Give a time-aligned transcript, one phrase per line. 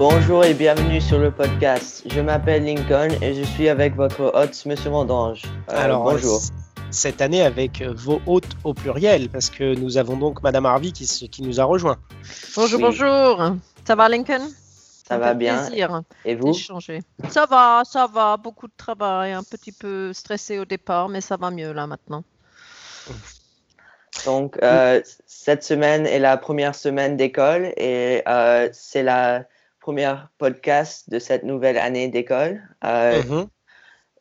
[0.00, 2.04] Bonjour et bienvenue sur le podcast.
[2.06, 5.42] Je m'appelle Lincoln et je suis avec votre hôte, Monsieur Mandange.
[5.68, 6.40] Euh, Alors, bonjour.
[6.90, 11.04] Cette année avec vos hôtes au pluriel, parce que nous avons donc Madame Harvey qui,
[11.28, 11.98] qui nous a rejoint.
[12.56, 13.56] Bonjour, bonjour.
[13.86, 14.40] Ça va, Lincoln?
[15.06, 15.66] Ça, va bien.
[15.66, 16.54] Plaisir et vous?
[16.54, 18.38] Ça va, ça va.
[18.38, 22.24] Beaucoup de travail, un petit peu stressé au départ, mais ça va mieux là maintenant.
[24.24, 29.44] Donc, euh, cette semaine est la première semaine d'école et euh, c'est la
[29.80, 32.62] première podcast de cette nouvelle année d'école.
[32.84, 33.22] Euh,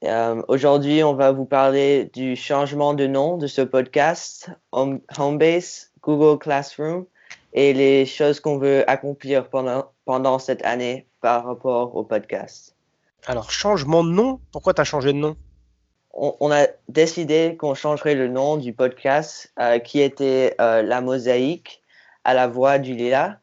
[0.01, 0.43] mm-hmm.
[0.47, 7.05] Aujourd'hui, on va vous parler du changement de nom de ce podcast, Homebase, Google Classroom,
[7.53, 12.75] et les choses qu'on veut accomplir pendant, pendant cette année par rapport au podcast.
[13.27, 15.35] Alors, changement de nom, pourquoi tu as changé de nom?
[16.13, 21.83] On, a décidé qu'on changerait le nom du podcast euh, qui était euh, La Mosaïque
[22.23, 23.39] à la voix du Lila.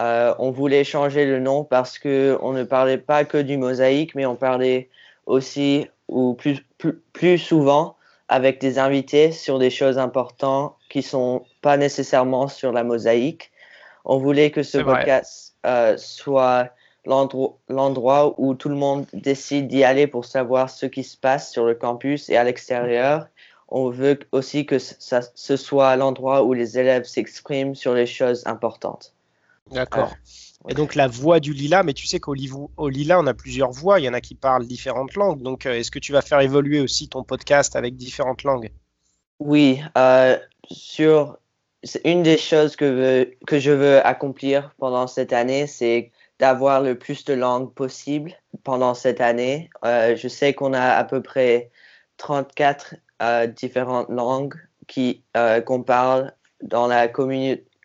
[0.00, 4.14] Euh, on voulait changer le nom parce que on ne parlait pas que du mosaïque,
[4.14, 4.88] mais on parlait
[5.26, 6.64] aussi ou plus,
[7.12, 7.96] plus, souvent
[8.28, 13.52] avec des invités sur des choses importantes qui sont pas nécessairement sur la mosaïque.
[14.04, 15.54] On voulait que ce podcast
[15.96, 16.70] soit
[17.06, 21.64] l'endroit où tout le monde décide d'y aller pour savoir ce qui se passe sur
[21.64, 23.28] le campus et à l'extérieur.
[23.68, 28.46] On veut aussi que ça, ce soit l'endroit où les élèves s'expriment sur les choses
[28.46, 29.14] importantes.
[29.74, 30.14] D'accord.
[30.68, 34.00] Et donc la voix du Lila, mais tu sais qu'au Lila, on a plusieurs voix,
[34.00, 35.42] il y en a qui parlent différentes langues.
[35.42, 38.70] Donc euh, est-ce que tu vas faire évoluer aussi ton podcast avec différentes langues?
[39.40, 40.38] Oui, euh,
[40.70, 41.36] sur
[42.04, 47.24] une des choses que, que je veux accomplir pendant cette année, c'est d'avoir le plus
[47.24, 48.32] de langues possible
[48.64, 49.70] pendant cette année.
[49.84, 51.70] Euh, je sais qu'on a à peu près
[52.16, 54.54] 34 euh, différentes langues
[54.86, 57.08] qui euh, qu'on parle dans la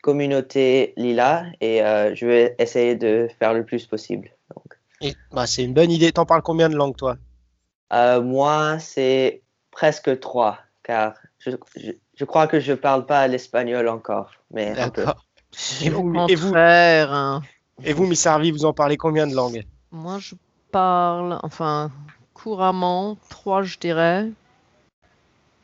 [0.01, 4.31] communauté Lila et je vais essayer de faire le plus possible.
[5.31, 6.11] Bah, c'est une bonne idée.
[6.11, 7.17] T'en parles combien de langues toi?
[7.91, 11.51] Moi, c'est presque trois, car je,
[12.15, 15.05] je, crois que je parle pas l'espagnol encore, mais un peu.
[15.81, 17.41] Et vous, et vous, hein.
[17.83, 19.65] Et vous, Miss Harvey, vous en parlez combien de langues?
[19.91, 20.35] Moi, je
[20.71, 21.91] parle, enfin,
[22.33, 24.27] couramment, trois, je dirais.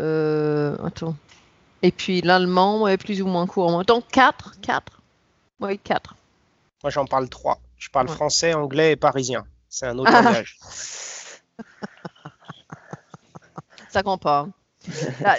[0.01, 1.15] Euh, attends.
[1.85, 3.83] Et puis l'allemand, est plus ou moins couramment.
[3.83, 5.03] Donc quatre, quatre.
[5.59, 6.15] Oui, quatre.
[6.81, 7.59] Moi, j'en parle trois.
[7.77, 9.45] Je parle français, anglais et parisien.
[9.69, 10.57] C'est un autre langage.
[13.89, 14.47] Ça compte bah,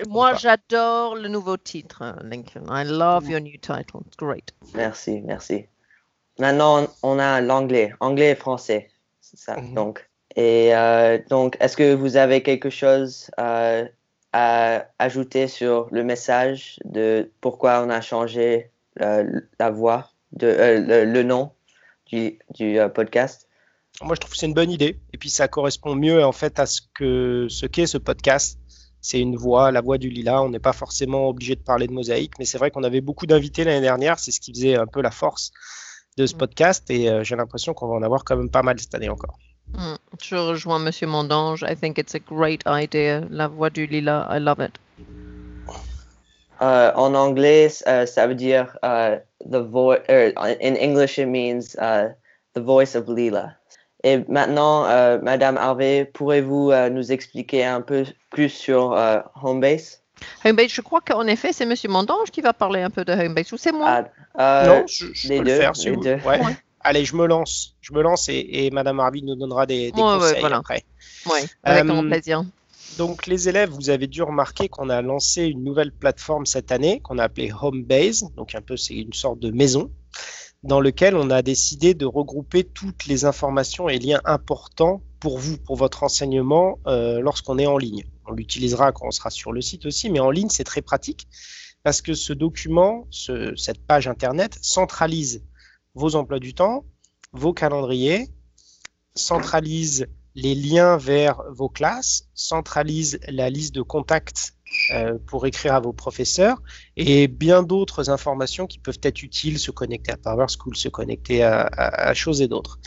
[0.09, 2.67] moi, j'adore le nouveau titre, Lincoln.
[2.71, 4.03] I love your new title.
[4.07, 4.53] It's great.
[4.73, 5.67] Merci, merci.
[6.39, 8.89] Maintenant, on a l'anglais, anglais et français,
[9.21, 9.57] c'est ça.
[9.57, 9.75] Mhm.
[9.75, 13.85] Donc, et euh, donc, est-ce que vous avez quelque chose euh,
[14.39, 18.71] à ajouter sur le message de pourquoi on a changé
[19.01, 19.25] euh,
[19.59, 20.47] la voix, de,
[21.07, 21.53] le, nom
[22.05, 23.49] du, du podcast
[24.03, 25.01] Moi, je trouve que c'est une bonne idée.
[25.15, 28.59] Et puis, ça correspond mieux en fait à ce que ce qu'est ce podcast.
[29.01, 30.43] C'est une voix, la voix du Lila.
[30.43, 33.25] On n'est pas forcément obligé de parler de mosaïque, mais c'est vrai qu'on avait beaucoup
[33.25, 34.19] d'invités l'année dernière.
[34.19, 35.51] C'est ce qui faisait un peu la force
[36.19, 36.39] de ce mm.
[36.39, 39.09] podcast et euh, j'ai l'impression qu'on va en avoir quand même pas mal cette année
[39.09, 39.39] encore.
[39.75, 39.97] Mm.
[40.23, 41.63] Je rejoins Monsieur Mondange.
[41.63, 43.27] I think it's a great idea.
[43.31, 44.79] La voix du lila, I love it.
[46.61, 50.01] Uh, en anglais, uh, ça veut dire uh, the voice.
[50.09, 52.15] Er, in English, it means uh,
[52.55, 53.55] the voice of Lila.
[54.05, 58.93] Et maintenant, uh, Madame Harvey, pourrez-vous uh, nous expliquer un peu plus sur
[59.43, 60.01] Homebase?
[60.45, 63.53] Homebase, je crois qu'en effet, c'est Monsieur Mondange qui va parler un peu de Homebase.
[63.53, 64.05] Ou c'est moi?
[64.35, 66.01] Ah, euh, non, je, peux le faire si vous...
[66.03, 66.41] ouais.
[66.87, 67.75] Allez, je me lance.
[67.81, 70.59] Je me lance et, et Madame Harvey nous donnera des, des conseils voilà.
[70.59, 70.85] après.
[71.27, 72.45] Oui, avec euh, grand plaisir.
[72.97, 77.01] Donc, les élèves, vous avez dû remarquer qu'on a lancé une nouvelle plateforme cette année
[77.01, 78.31] qu'on a appelée Homebase.
[78.37, 79.91] Donc, un peu, c'est une sorte de maison
[80.63, 85.59] dans lequel on a décidé de regrouper toutes les informations et liens importants pour vous,
[85.59, 88.05] pour votre enseignement euh, lorsqu'on est en ligne.
[88.27, 91.27] On l'utilisera quand on sera sur le site aussi, mais en ligne, c'est très pratique
[91.83, 95.45] parce que ce document, cette page Internet, centralise
[95.97, 96.85] vos emplois du temps,
[97.33, 98.29] vos calendriers,
[99.15, 104.53] centralise les liens vers vos classes, centralise la liste de contacts
[104.93, 106.61] euh, pour écrire à vos professeurs
[106.97, 111.63] et bien d'autres informations qui peuvent être utiles, se connecter à PowerSchool, se connecter à,
[111.63, 112.79] à, choses et d'autres.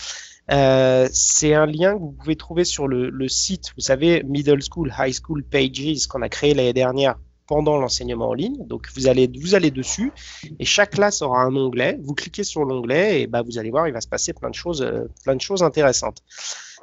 [0.51, 4.61] Euh, c'est un lien que vous pouvez trouver sur le, le, site, vous savez, Middle
[4.61, 7.15] School, High School Pages qu'on a créé l'année dernière
[7.49, 8.63] pendant l'enseignement en ligne.
[8.67, 10.11] Donc vous allez, vous allez dessus
[10.59, 11.97] et chaque classe aura un onglet.
[12.03, 14.55] Vous cliquez sur l'onglet et bah, vous allez voir, il va se passer plein de
[14.55, 16.19] choses, euh, plein de choses intéressantes.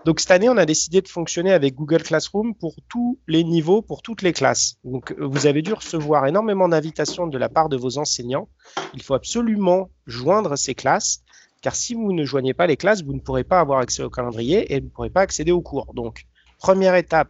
[0.04, 3.80] Donc cette année, on a décidé de fonctionner avec Google Classroom pour tous les niveaux,
[3.80, 4.76] pour toutes les classes.
[4.82, 8.48] Donc vous avez dû recevoir énormément d'invitations de la part de vos enseignants.
[8.92, 11.22] Il faut absolument joindre ces classes
[11.62, 14.10] car si vous ne joignez pas les classes, vous ne pourrez pas avoir accès au
[14.10, 15.94] calendrier et vous ne pourrez pas accéder aux cours.
[15.94, 16.26] Donc,
[16.58, 17.28] première étape,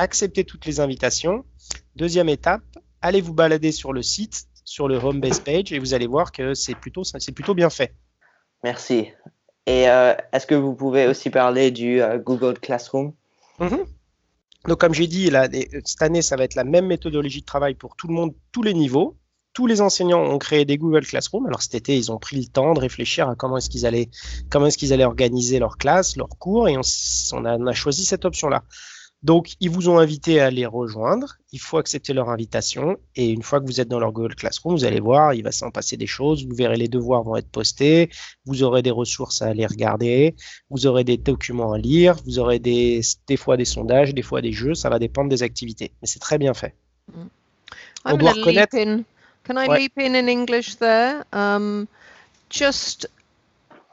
[0.00, 1.44] acceptez toutes les invitations.
[1.96, 2.62] Deuxième étape,
[3.02, 6.32] allez vous balader sur le site, sur le home base page, et vous allez voir
[6.32, 7.94] que c'est plutôt, c'est plutôt bien fait.
[8.64, 9.08] Merci.
[9.66, 13.12] Et euh, est-ce que vous pouvez aussi parler du euh, Google Classroom?
[13.58, 13.84] Mhm.
[14.68, 17.46] Donc, comme j'ai dit, là, des- cette année, ça va être la même méthodologie de
[17.46, 19.16] travail pour tout le monde, tous les niveaux.
[19.52, 21.46] Tous les enseignants ont créé des Google Classroom.
[21.46, 24.08] Alors cet été, ils ont pris le temps de réfléchir à comment est-ce qu'ils allaient,
[24.48, 27.66] comment est-ce qu'ils allaient organiser leur classe, leurs cours, et on, s- on a, on
[27.66, 28.62] a choisi cette option-là.
[29.22, 31.36] Donc, ils vous ont invité à les rejoindre.
[31.52, 32.96] Il faut accepter leur invitation.
[33.16, 35.52] Et une fois que vous êtes dans leur Google Classroom, vous allez voir, il va
[35.52, 36.46] s'en passer des choses.
[36.46, 38.08] Vous verrez les devoirs vont être postés.
[38.46, 40.34] Vous aurez des ressources à aller regarder.
[40.70, 42.16] Vous aurez des documents à lire.
[42.24, 44.74] Vous aurez des, des fois des sondages, des fois des jeux.
[44.74, 45.92] Ça va dépendre des activités.
[46.00, 46.74] Mais c'est très bien fait.
[48.06, 49.04] I'm doit going to leap reconnaître-.
[49.44, 49.78] Can I Ouais.
[49.80, 51.24] leap in in English there?
[51.32, 51.86] Um,
[52.48, 53.06] just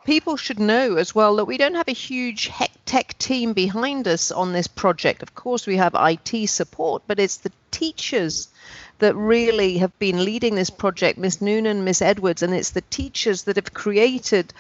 [0.08, 2.50] people should know as well that we don't have a huge
[2.86, 5.22] tech team behind us on this project.
[5.22, 8.48] Of course, we have IT support, but it's the teachers
[9.00, 13.44] that really have been leading this project, Miss Noonan, Miss Edwards, and it's the teachers
[13.44, 14.54] that have created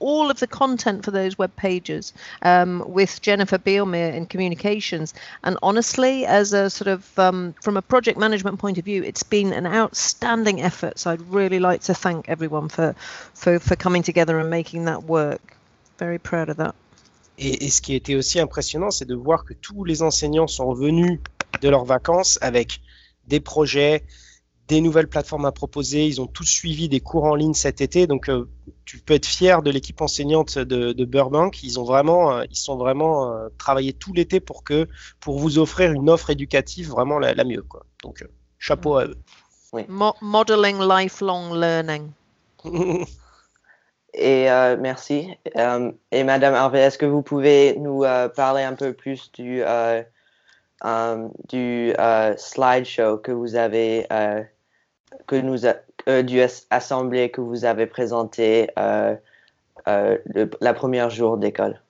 [0.00, 2.12] all of the content for those web pages
[2.42, 5.14] um, with Jennifer Beelmere in communications.
[5.44, 9.22] And honestly, as a sort of um, from a project management point of view, it's
[9.22, 10.98] been an outstanding effort.
[10.98, 12.94] So I'd really like to thank everyone for
[13.34, 15.56] for, for coming together and making that work.
[15.98, 16.74] Very proud of that.
[17.38, 20.66] Et, et ce qui était aussi impressionnant, c'est de voir que tous les enseignants sont
[20.66, 21.20] revenus
[21.62, 22.80] de leurs vacances avec
[23.26, 24.04] des projets,
[24.68, 26.06] des nouvelles plateformes à proposer.
[26.06, 28.06] Ils ont tous suivi des cours en ligne cet été.
[28.06, 28.48] Donc, euh,
[28.90, 31.62] tu peux être fier de l'équipe enseignante de, de Burbank.
[31.62, 34.88] Ils ont vraiment, euh, ils sont vraiment euh, travaillé tout l'été pour que,
[35.20, 37.86] pour vous offrir une offre éducative vraiment la, la mieux, quoi.
[38.02, 38.26] Donc, euh,
[38.58, 39.16] chapeau à eux.
[39.86, 42.10] Mo- modeling lifelong learning.
[44.14, 45.38] Et euh, merci.
[46.10, 49.62] Et Madame Harvey, est-ce que vous pouvez nous euh, parler un peu plus du,
[51.48, 54.42] du euh, slideshow que vous avez, euh,
[55.28, 55.76] que nous a-
[56.08, 59.14] euh, du as- assemblée que vous avez présenté euh,
[59.88, 61.80] euh, le, la première jour d'école?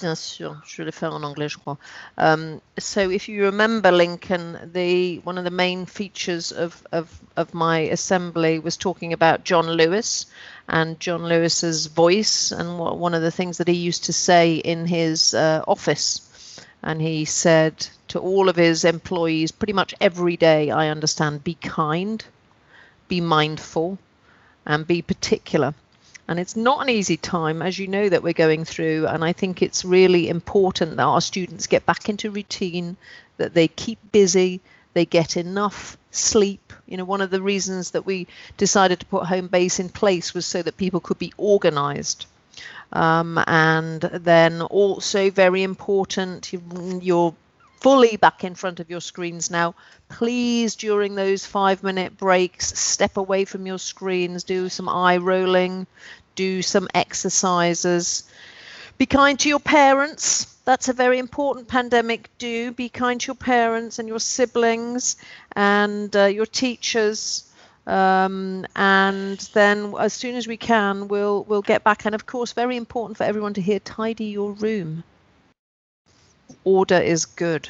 [0.00, 1.78] Bien sûr, je vais le faire en anglais, je crois.
[2.18, 7.08] Um, so, if you remember, Lincoln, the one of the main features of, of,
[7.38, 10.26] of my assembly was talking about John Lewis
[10.68, 14.56] and John Lewis's voice, and what, one of the things that he used to say
[14.56, 16.20] in his uh, office.
[16.82, 21.54] And he said to all of his employees, pretty much every day, I understand, be
[21.54, 22.22] kind,
[23.08, 23.98] be mindful,
[24.64, 25.74] and be particular.
[26.28, 29.06] And it's not an easy time, as you know, that we're going through.
[29.06, 32.96] And I think it's really important that our students get back into routine,
[33.36, 34.60] that they keep busy,
[34.94, 36.72] they get enough sleep.
[36.86, 38.26] You know, one of the reasons that we
[38.56, 42.26] decided to put home base in place was so that people could be organized.
[42.92, 47.34] Um, and then also very important, you- you're
[47.80, 49.74] fully back in front of your screens now.
[50.08, 55.86] Please, during those five minute breaks, step away from your screens, do some eye rolling,
[56.34, 58.24] do some exercises.
[58.98, 60.46] Be kind to your parents.
[60.64, 62.72] That's a very important pandemic do.
[62.72, 65.16] Be kind to your parents and your siblings
[65.54, 67.44] and uh, your teachers.
[67.86, 72.04] Um, and then as soon as we can, we'll we'll get back.
[72.04, 75.04] And of course, very important for everyone to hear tidy your room.
[76.64, 77.68] Order is good.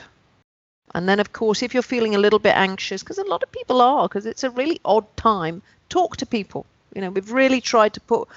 [0.94, 3.52] And then, of course, if you're feeling a little bit anxious, because a lot of
[3.52, 6.64] people are, because it's a really odd time, talk to people.
[6.94, 8.28] You know, we've really tried to put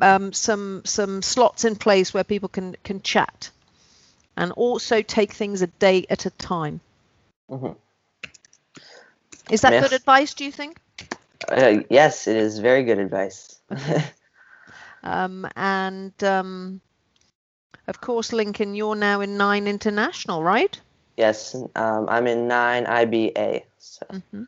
[0.00, 3.50] um, some some slots in place where people can can chat,
[4.36, 6.80] and also take things a day at a time.
[7.50, 7.76] Mhm.
[9.50, 9.90] Is that Yes.
[9.90, 10.34] good advice?
[10.34, 10.78] Do you think?
[11.48, 13.60] Uh, yes, it is very good advice.
[15.02, 16.80] Um, and um,
[17.88, 20.80] of course, Lincoln, you're now in Nine International, right?
[21.16, 23.62] yes, um, I'm in 9 IBA.
[23.78, 24.06] So.
[24.30, 24.44] hmm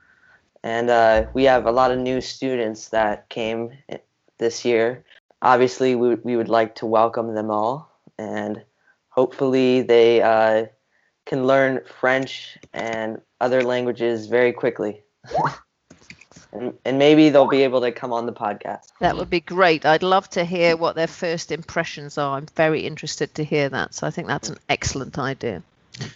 [0.62, 3.70] and uh, we have a lot of new students that came
[4.38, 5.04] this year.
[5.40, 8.64] Obviously, we, we would like to welcome them all, and
[9.08, 10.66] hopefully, they uh,
[11.26, 15.02] can learn French and other languages very quickly.
[16.52, 18.92] and, and maybe they'll be able to come on the podcast.
[19.00, 19.84] That would be great.
[19.84, 22.36] I'd love to hear what their first impressions are.
[22.36, 23.94] I'm very interested to hear that.
[23.94, 25.62] So I think that's an excellent idea.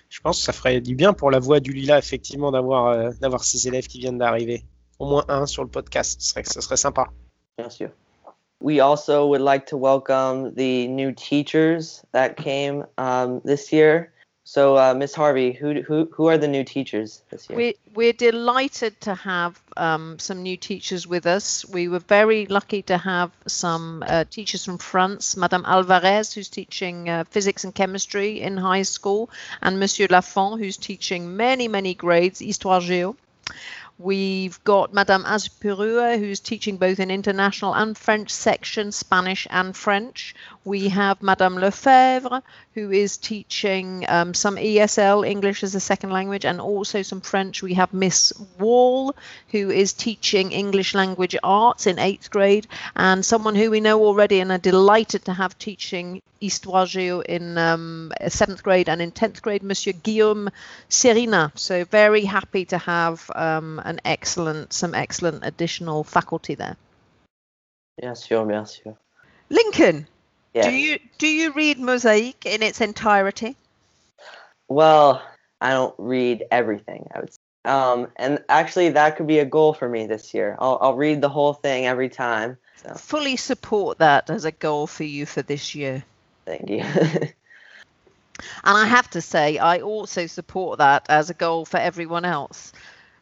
[0.09, 3.11] Je pense que ça ferait du bien pour la voix du Lila, effectivement, d'avoir euh,
[3.21, 4.65] d'avoir ces élèves qui viennent d'arriver.
[4.99, 7.09] Au moins un sur le podcast, ce serait, ce serait sympa.
[7.59, 7.91] Bien sûr.
[8.61, 14.12] We also would like to welcome the new teachers that came um, this year.
[14.53, 17.57] So, uh, Miss Harvey, who, who who are the new teachers this year?
[17.57, 21.65] We, we're delighted to have um, some new teachers with us.
[21.65, 27.09] We were very lucky to have some uh, teachers from France, Madame Alvarez, who's teaching
[27.09, 29.31] uh, physics and chemistry in high school,
[29.63, 33.17] and Monsieur Lafont, who's teaching many, many grades, Histoire Géo.
[33.99, 40.35] We've got Madame Azpurua, who's teaching both in international and French section, Spanish and French.
[40.65, 42.43] We have Madame Lefebvre,
[42.75, 47.63] who is teaching um, some ESL, English as a second language, and also some French.
[47.63, 49.15] We have Miss Wall,
[49.51, 54.41] who is teaching English language arts in eighth grade, and someone who we know already
[54.41, 59.41] and are delighted to have teaching Histoire Géo in um, seventh grade and in tenth
[59.43, 60.51] grade, Monsieur Guillaume
[60.89, 61.53] Serina.
[61.55, 66.77] So very happy to have um, an excellent, some excellent additional faculty there.
[68.01, 68.97] Bien sûr, bien sûr.
[69.51, 70.07] Lincoln,
[70.55, 70.69] Yeah.
[70.69, 73.57] do you do you read Mosaic in its entirety?
[74.69, 75.23] Well,
[75.61, 77.09] I don't read everything.
[77.15, 77.33] I would.
[77.33, 77.39] Say.
[77.65, 80.57] Um, and actually, that could be a goal for me this year.
[80.59, 82.57] I'll I'll read the whole thing every time.
[82.83, 86.05] So Fully support that as a goal for you for this year.
[86.47, 86.85] thank you.
[88.65, 92.73] And I have to say, I also support that as a goal for everyone else.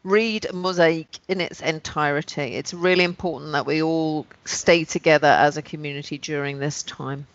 [0.05, 2.57] Read Mosaic in its entirety.
[2.57, 7.27] It's really important that we all stay together as a community during this time.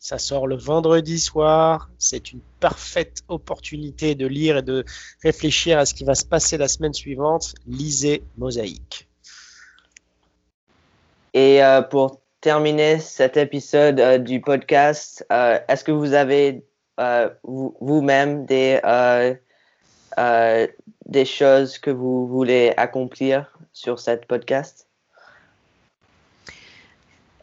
[0.00, 1.90] Ça sort le vendredi soir.
[1.98, 4.84] C'est une parfaite opportunité de lire et de
[5.24, 7.54] réfléchir à ce qui va se passer la semaine suivante.
[7.66, 9.08] Lisez Mosaïque.
[11.34, 16.64] Et euh, pour terminer cet épisode euh, du podcast, euh, est-ce que vous avez
[17.00, 19.34] euh, vous- vous-même des euh,
[20.18, 20.66] euh,
[21.08, 24.86] des choses que vous voulez accomplir sur cette podcast?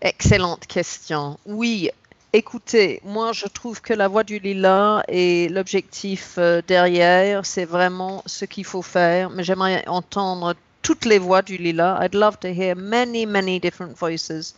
[0.02, 1.40] Excellente question.
[1.46, 1.90] Oui,
[2.32, 8.22] écoutez, moi je trouve que la voie du lilas et l'objectif euh, derrière, c'est vraiment
[8.26, 9.30] ce qu'il faut faire.
[9.32, 10.54] Mais j'aimerais entendre
[10.84, 11.98] toutes les voix du lilas.
[12.04, 14.54] I'd love to hear many, many different voices.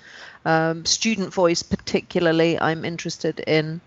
[0.46, 3.80] Um, student voice, particularly, I'm interested in.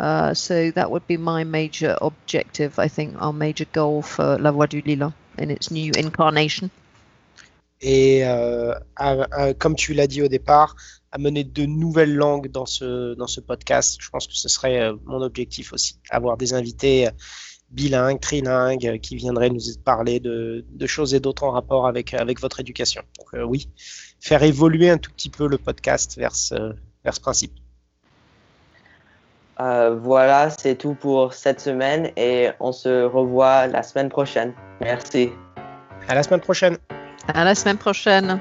[0.00, 4.50] Uh, so that would be my major objective, I think, our major goal for La
[4.50, 6.70] Voix du Lilas in its new incarnation.
[7.82, 8.74] Et euh,
[9.58, 10.74] comme tu l'as dit au départ,
[11.12, 14.96] amener de nouvelles langues dans ce, dans ce podcast, je pense que ce serait euh,
[15.04, 15.98] mon objectif aussi.
[16.08, 17.10] Avoir des invités euh,
[17.70, 22.40] bilingues, trilingues, qui viendraient nous parler de, de choses et d'autres en rapport avec, avec
[22.40, 23.02] votre éducation.
[23.18, 23.68] Donc oui,
[24.18, 27.52] faire évoluer un tout petit peu le podcast vers ce, vers ce principe.
[29.60, 34.54] Euh, voilà, c'est tout pour cette semaine et on se revoit la semaine prochaine.
[34.80, 35.30] Merci.
[36.08, 36.78] À la semaine prochaine.
[37.34, 38.40] À la semaine prochaine.